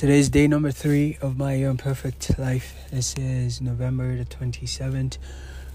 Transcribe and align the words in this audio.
Today's 0.00 0.30
day 0.30 0.48
number 0.48 0.70
three 0.70 1.18
of 1.20 1.36
my 1.36 1.52
imperfect 1.52 2.38
life. 2.38 2.74
This 2.90 3.14
is 3.18 3.60
November 3.60 4.16
the 4.16 4.24
27th 4.24 5.18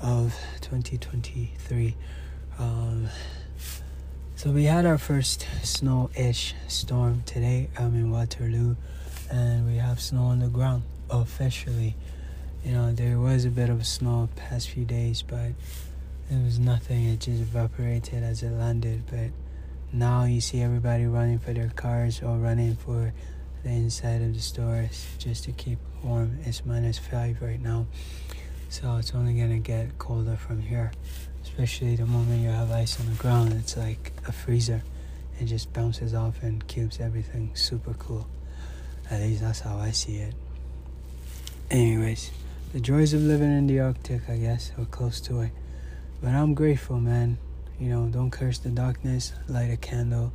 of 0.00 0.34
2023. 0.62 1.94
Um, 2.58 3.10
so 4.34 4.52
we 4.52 4.64
had 4.64 4.86
our 4.86 4.96
first 4.96 5.46
snow-ish 5.62 6.54
storm 6.66 7.24
today. 7.26 7.68
I'm 7.78 7.94
in 7.94 8.10
Waterloo, 8.10 8.76
and 9.30 9.66
we 9.66 9.76
have 9.76 10.00
snow 10.00 10.22
on 10.22 10.38
the 10.38 10.48
ground 10.48 10.84
officially. 11.10 11.94
You 12.64 12.72
know, 12.72 12.92
there 12.92 13.20
was 13.20 13.44
a 13.44 13.50
bit 13.50 13.68
of 13.68 13.86
snow 13.86 14.30
past 14.34 14.70
few 14.70 14.86
days, 14.86 15.20
but 15.20 15.50
it 16.30 16.42
was 16.42 16.58
nothing. 16.58 17.04
It 17.04 17.20
just 17.20 17.42
evaporated 17.42 18.22
as 18.22 18.42
it 18.42 18.52
landed. 18.52 19.02
But 19.10 19.32
now 19.92 20.24
you 20.24 20.40
see 20.40 20.62
everybody 20.62 21.04
running 21.04 21.38
for 21.38 21.52
their 21.52 21.68
cars 21.68 22.22
or 22.22 22.38
running 22.38 22.76
for 22.76 23.12
the 23.66 23.72
inside 23.72 24.22
of 24.22 24.32
the 24.32 24.40
stores 24.40 25.08
just 25.18 25.42
to 25.42 25.50
keep 25.50 25.80
warm. 26.04 26.38
It's 26.44 26.64
minus 26.64 26.98
five 26.98 27.42
right 27.42 27.60
now, 27.60 27.86
so 28.68 28.96
it's 28.96 29.12
only 29.12 29.34
gonna 29.34 29.58
get 29.58 29.98
colder 29.98 30.36
from 30.36 30.62
here. 30.62 30.92
Especially 31.42 31.96
the 31.96 32.06
moment 32.06 32.42
you 32.42 32.48
have 32.48 32.70
ice 32.70 33.00
on 33.00 33.06
the 33.06 33.16
ground, 33.16 33.52
it's 33.54 33.76
like 33.76 34.12
a 34.28 34.30
freezer. 34.30 34.82
It 35.40 35.46
just 35.46 35.72
bounces 35.72 36.14
off 36.14 36.44
and 36.44 36.64
keeps 36.68 37.00
everything 37.00 37.50
super 37.54 37.94
cool. 37.94 38.28
At 39.10 39.20
least 39.20 39.40
that's 39.40 39.60
how 39.60 39.78
I 39.78 39.90
see 39.90 40.18
it. 40.18 40.34
Anyways, 41.68 42.30
the 42.72 42.78
joys 42.78 43.14
of 43.14 43.22
living 43.22 43.50
in 43.50 43.66
the 43.66 43.80
Arctic, 43.80 44.30
I 44.30 44.36
guess, 44.36 44.70
or 44.78 44.84
close 44.84 45.20
to 45.22 45.40
it. 45.40 45.50
But 46.22 46.30
I'm 46.30 46.54
grateful, 46.54 47.00
man. 47.00 47.38
You 47.80 47.88
know, 47.88 48.06
don't 48.06 48.30
curse 48.30 48.58
the 48.58 48.70
darkness, 48.70 49.32
light 49.48 49.72
a 49.72 49.76
candle 49.76 50.32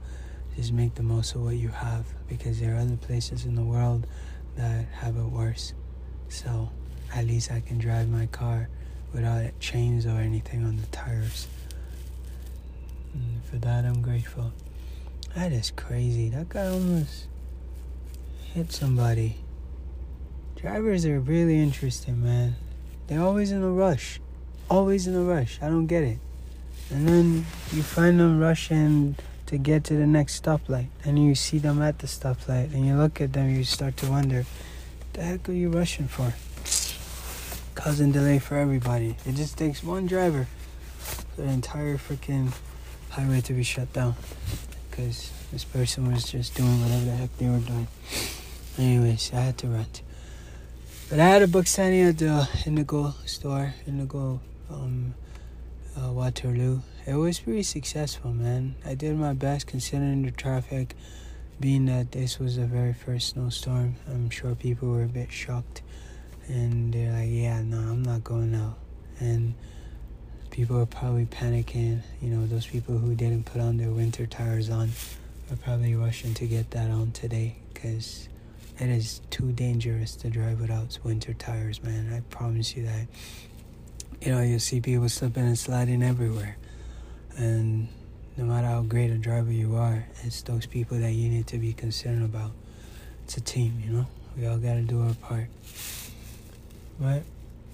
just 0.55 0.73
make 0.73 0.95
the 0.95 1.03
most 1.03 1.35
of 1.35 1.43
what 1.43 1.55
you 1.55 1.69
have 1.69 2.05
because 2.27 2.59
there 2.59 2.75
are 2.75 2.79
other 2.79 2.97
places 2.97 3.45
in 3.45 3.55
the 3.55 3.63
world 3.63 4.07
that 4.57 4.85
have 4.93 5.17
it 5.17 5.23
worse. 5.23 5.73
So 6.29 6.69
at 7.13 7.25
least 7.25 7.51
I 7.51 7.61
can 7.61 7.77
drive 7.77 8.09
my 8.09 8.25
car 8.27 8.69
without 9.13 9.59
chains 9.59 10.05
or 10.05 10.19
anything 10.19 10.63
on 10.63 10.77
the 10.77 10.85
tires. 10.87 11.47
And 13.13 13.43
for 13.43 13.57
that, 13.57 13.85
I'm 13.85 14.01
grateful. 14.01 14.53
That 15.35 15.51
is 15.51 15.71
crazy. 15.71 16.29
That 16.29 16.49
guy 16.49 16.67
almost 16.67 17.27
hit 18.53 18.71
somebody. 18.71 19.37
Drivers 20.55 21.05
are 21.05 21.19
really 21.19 21.59
interesting, 21.59 22.23
man. 22.23 22.55
They're 23.07 23.21
always 23.21 23.51
in 23.51 23.63
a 23.63 23.69
rush. 23.69 24.19
Always 24.69 25.07
in 25.07 25.15
a 25.15 25.23
rush. 25.23 25.59
I 25.61 25.67
don't 25.67 25.87
get 25.87 26.03
it. 26.03 26.19
And 26.89 27.07
then 27.07 27.45
you 27.71 27.83
find 27.83 28.19
them 28.19 28.39
rushing 28.39 29.15
to 29.51 29.57
get 29.57 29.83
to 29.83 29.95
the 29.95 30.07
next 30.07 30.41
stoplight. 30.41 30.87
And 31.03 31.19
you 31.19 31.35
see 31.35 31.59
them 31.59 31.81
at 31.81 31.99
the 31.99 32.07
stoplight 32.07 32.73
and 32.73 32.87
you 32.87 32.95
look 32.95 33.19
at 33.19 33.33
them, 33.33 33.53
you 33.53 33.65
start 33.65 33.97
to 33.97 34.09
wonder, 34.09 34.45
the 35.13 35.21
heck 35.21 35.47
are 35.49 35.53
you 35.53 35.69
rushing 35.69 36.07
for? 36.07 36.33
Causing 37.75 38.13
delay 38.13 38.39
for 38.39 38.55
everybody. 38.55 39.17
It 39.25 39.35
just 39.35 39.57
takes 39.57 39.83
one 39.83 40.07
driver 40.07 40.47
for 41.35 41.41
the 41.41 41.49
entire 41.49 41.97
freaking 41.97 42.53
highway 43.09 43.41
to 43.41 43.53
be 43.53 43.63
shut 43.63 43.91
down. 43.91 44.15
Because 44.89 45.31
this 45.51 45.65
person 45.65 46.09
was 46.09 46.31
just 46.31 46.55
doing 46.55 46.81
whatever 46.81 47.05
the 47.05 47.11
heck 47.11 47.37
they 47.37 47.47
were 47.47 47.59
doing. 47.59 47.87
Anyways, 48.77 49.31
I 49.33 49.41
had 49.41 49.57
to 49.59 49.67
rent. 49.67 50.01
But 51.09 51.19
I 51.19 51.27
had 51.27 51.41
a 51.41 51.47
book 51.47 51.67
signing 51.67 52.03
at 52.03 52.17
the 52.19 52.47
Indigo 52.65 53.15
store, 53.25 53.73
Indigo 53.85 54.39
um, 54.69 55.13
uh, 55.97 56.11
Waterloo. 56.11 56.81
It 57.05 57.15
was 57.15 57.39
pretty 57.39 57.63
successful, 57.63 58.31
man. 58.31 58.75
I 58.85 58.95
did 58.95 59.17
my 59.17 59.33
best 59.33 59.67
considering 59.67 60.23
the 60.23 60.31
traffic, 60.31 60.95
being 61.59 61.85
that 61.85 62.11
this 62.11 62.39
was 62.39 62.55
the 62.57 62.65
very 62.65 62.93
first 62.93 63.29
snowstorm. 63.29 63.95
I'm 64.07 64.29
sure 64.29 64.55
people 64.55 64.89
were 64.89 65.03
a 65.03 65.07
bit 65.07 65.31
shocked, 65.31 65.81
and 66.47 66.93
they're 66.93 67.11
like, 67.11 67.29
"Yeah, 67.29 67.61
no, 67.61 67.77
I'm 67.79 68.03
not 68.03 68.23
going 68.23 68.55
out." 68.55 68.77
And 69.19 69.53
people 70.49 70.79
are 70.79 70.85
probably 70.85 71.25
panicking. 71.25 72.01
You 72.21 72.29
know, 72.29 72.45
those 72.47 72.67
people 72.67 72.97
who 72.97 73.15
didn't 73.15 73.45
put 73.45 73.61
on 73.61 73.77
their 73.77 73.91
winter 73.91 74.25
tires 74.25 74.69
on 74.69 74.91
are 75.51 75.57
probably 75.57 75.95
rushing 75.95 76.33
to 76.35 76.47
get 76.47 76.71
that 76.71 76.89
on 76.89 77.11
today 77.11 77.55
because 77.73 78.29
it 78.79 78.89
is 78.89 79.21
too 79.29 79.51
dangerous 79.51 80.15
to 80.17 80.29
drive 80.29 80.59
without 80.59 80.97
winter 81.03 81.33
tires, 81.33 81.83
man. 81.83 82.11
I 82.13 82.21
promise 82.33 82.75
you 82.75 82.85
that 82.85 83.07
you 84.21 84.31
know, 84.31 84.41
you 84.41 84.59
see 84.59 84.79
people 84.79 85.09
slipping 85.09 85.43
and 85.43 85.57
sliding 85.57 86.03
everywhere. 86.03 86.57
And 87.37 87.87
no 88.37 88.45
matter 88.45 88.67
how 88.67 88.81
great 88.81 89.09
a 89.09 89.17
driver 89.17 89.51
you 89.51 89.75
are, 89.75 90.05
it's 90.23 90.41
those 90.43 90.65
people 90.65 90.99
that 90.99 91.11
you 91.11 91.27
need 91.27 91.47
to 91.47 91.57
be 91.57 91.73
concerned 91.73 92.23
about. 92.23 92.51
It's 93.23 93.37
a 93.37 93.41
team, 93.41 93.81
you 93.83 93.91
know? 93.91 94.07
We 94.37 94.45
all 94.45 94.57
gotta 94.57 94.81
do 94.81 95.01
our 95.01 95.13
part. 95.15 95.47
But 96.99 97.23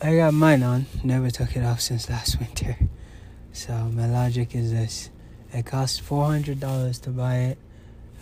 I 0.01 0.15
got 0.15 0.33
mine 0.33 0.63
on, 0.63 0.85
never 1.03 1.29
took 1.29 1.55
it 1.55 1.63
off 1.63 1.81
since 1.81 2.09
last 2.09 2.39
winter. 2.39 2.77
So 3.51 3.73
my 3.73 4.07
logic 4.07 4.55
is 4.55 4.71
this 4.71 5.09
it 5.53 5.65
costs 5.65 5.99
$400 5.99 7.01
to 7.01 7.09
buy 7.09 7.35
it. 7.37 7.57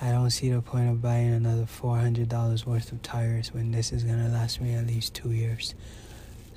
I 0.01 0.11
don't 0.11 0.29
see 0.29 0.49
the 0.49 0.61
point 0.61 0.89
of 0.89 1.01
buying 1.01 1.33
another 1.33 1.63
$400 1.65 2.65
worth 2.65 2.91
of 2.91 3.01
tires 3.01 3.53
when 3.53 3.71
this 3.71 3.91
is 3.91 4.03
gonna 4.03 4.29
last 4.29 4.61
me 4.61 4.73
at 4.73 4.87
least 4.87 5.13
two 5.13 5.31
years. 5.31 5.75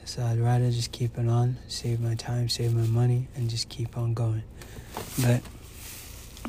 So 0.08 0.22
I'd 0.22 0.38
rather 0.38 0.70
just 0.70 0.90
keep 0.90 1.18
it 1.18 1.28
on, 1.28 1.58
save 1.68 2.00
my 2.00 2.14
time, 2.14 2.48
save 2.48 2.72
my 2.72 2.86
money, 2.86 3.28
and 3.36 3.50
just 3.50 3.68
keep 3.68 3.98
on 3.98 4.14
going. 4.14 4.42
But 5.20 5.42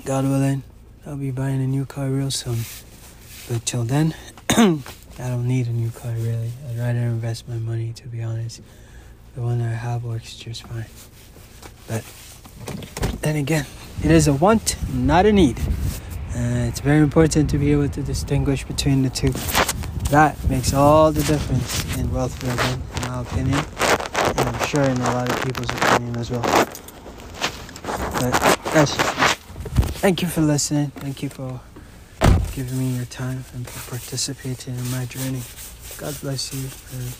God 0.05 0.23
willing, 0.23 0.63
I'll 1.05 1.17
be 1.17 1.31
buying 1.31 1.61
a 1.61 1.67
new 1.67 1.85
car 1.85 2.07
real 2.07 2.31
soon. 2.31 2.59
But 3.49 3.65
till 3.65 3.83
then, 3.83 4.15
I 4.49 4.79
don't 5.17 5.45
need 5.45 5.67
a 5.67 5.71
new 5.71 5.91
car 5.91 6.13
really. 6.13 6.53
I'd 6.69 6.77
rather 6.77 6.99
invest 6.99 7.49
my 7.49 7.57
money, 7.57 7.91
to 7.97 8.07
be 8.07 8.23
honest. 8.23 8.61
The 9.35 9.41
one 9.41 9.61
I 9.61 9.73
have 9.73 10.05
works 10.05 10.37
just 10.37 10.63
fine. 10.63 10.85
But 11.85 12.05
then 13.21 13.35
again, 13.35 13.65
it 14.05 14.09
is 14.09 14.29
a 14.29 14.33
want, 14.33 14.77
not 14.93 15.25
a 15.25 15.33
need. 15.33 15.59
Uh, 16.29 16.69
it's 16.69 16.79
very 16.79 16.99
important 16.99 17.49
to 17.49 17.57
be 17.57 17.73
able 17.73 17.89
to 17.89 18.03
distinguish 18.03 18.63
between 18.63 19.01
the 19.01 19.09
two. 19.09 19.31
That 20.11 20.37
makes 20.49 20.73
all 20.73 21.11
the 21.11 21.23
difference 21.23 21.97
in 21.97 22.09
wealth 22.13 22.39
building 22.39 22.98
opinion, 23.21 23.59
and 23.59 24.39
I'm 24.39 24.67
sure 24.67 24.83
in 24.83 24.97
a 24.97 25.11
lot 25.11 25.29
of 25.29 25.43
people's 25.43 25.69
opinion 25.69 26.15
as 26.17 26.31
well. 26.31 26.41
But 28.21 28.31
that's. 28.73 28.95
Thank 29.99 30.21
you 30.21 30.27
for 30.27 30.41
listening. 30.41 30.91
Thank 30.91 31.21
you 31.23 31.29
for 31.29 31.59
giving 32.53 32.77
me 32.79 32.95
your 32.95 33.05
time 33.05 33.45
and 33.53 33.67
for 33.67 33.91
participating 33.91 34.75
in 34.75 34.91
my 34.91 35.05
journey. 35.05 35.41
God 35.97 36.17
bless 36.21 36.53
you, 36.53 36.69
and 36.93 37.13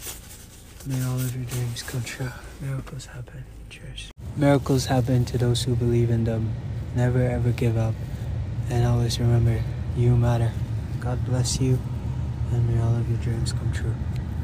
may 0.88 1.04
all 1.06 1.16
of 1.20 1.36
your 1.36 1.46
dreams 1.46 1.84
come 1.84 2.04
true. 2.04 2.32
Miracles 2.62 3.06
happen. 3.08 3.44
Cheers. 3.70 4.12
Miracles 4.36 4.86
happen 4.86 5.26
to 5.26 5.38
those 5.38 5.64
who 5.64 5.76
believe 5.76 6.10
in 6.10 6.24
them. 6.24 6.54
Never 6.96 7.22
ever 7.22 7.52
give 7.52 7.78
up, 7.78 7.94
and 8.70 8.86
always 8.86 9.20
remember, 9.20 9.62
you 9.96 10.16
matter. 10.16 10.52
God 11.00 11.24
bless 11.26 11.60
you, 11.62 11.80
and 12.52 12.68
may 12.68 12.82
all 12.82 12.96
of 12.96 13.08
your 13.10 13.20
dreams 13.20 13.54
come 13.54 13.72
true. 13.72 13.94